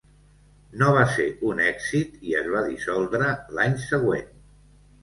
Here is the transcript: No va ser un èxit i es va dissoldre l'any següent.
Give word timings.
No 0.83 0.87
va 0.95 1.03
ser 1.17 1.27
un 1.49 1.61
èxit 1.67 2.17
i 2.31 2.35
es 2.41 2.51
va 2.57 2.65
dissoldre 2.73 3.31
l'any 3.61 3.79
següent. 3.89 4.35